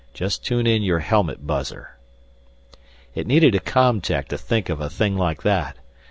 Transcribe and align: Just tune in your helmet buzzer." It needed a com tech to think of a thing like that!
Just 0.15 0.43
tune 0.43 0.65
in 0.65 0.81
your 0.81 0.97
helmet 0.97 1.45
buzzer." 1.45 1.99
It 3.13 3.27
needed 3.27 3.53
a 3.53 3.59
com 3.59 4.01
tech 4.01 4.27
to 4.29 4.37
think 4.39 4.67
of 4.67 4.81
a 4.81 4.89
thing 4.89 5.15
like 5.15 5.43
that! 5.43 5.77